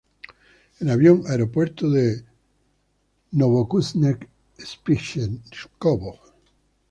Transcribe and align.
En 0.79 0.89
avión: 0.89 1.25
Aeropuerto 1.29 1.87
de 1.91 2.25
Novokuznetsk-Spichenkovo. 3.33 6.17